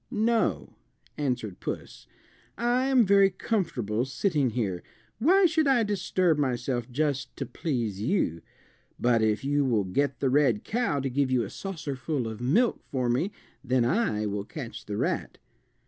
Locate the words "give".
11.11-11.29